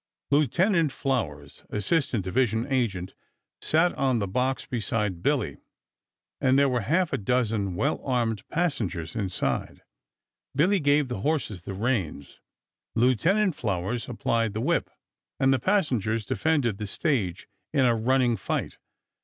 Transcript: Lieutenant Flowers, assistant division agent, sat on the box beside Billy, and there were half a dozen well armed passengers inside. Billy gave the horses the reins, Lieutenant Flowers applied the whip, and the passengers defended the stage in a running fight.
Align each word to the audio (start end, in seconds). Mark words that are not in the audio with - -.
Lieutenant 0.31 0.91
Flowers, 0.91 1.63
assistant 1.69 2.23
division 2.23 2.65
agent, 2.73 3.13
sat 3.61 3.93
on 3.93 4.17
the 4.17 4.27
box 4.27 4.65
beside 4.65 5.21
Billy, 5.21 5.57
and 6.39 6.57
there 6.57 6.67
were 6.67 6.81
half 6.81 7.13
a 7.13 7.19
dozen 7.19 7.75
well 7.75 8.03
armed 8.03 8.41
passengers 8.47 9.15
inside. 9.15 9.83
Billy 10.55 10.79
gave 10.79 11.07
the 11.07 11.19
horses 11.19 11.65
the 11.65 11.75
reins, 11.75 12.39
Lieutenant 12.95 13.53
Flowers 13.53 14.09
applied 14.09 14.55
the 14.55 14.59
whip, 14.61 14.89
and 15.39 15.53
the 15.53 15.59
passengers 15.59 16.25
defended 16.25 16.79
the 16.79 16.87
stage 16.87 17.47
in 17.71 17.85
a 17.85 17.95
running 17.95 18.37
fight. 18.37 18.79